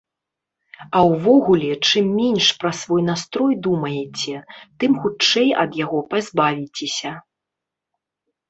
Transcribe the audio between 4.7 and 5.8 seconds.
тым хутчэй ад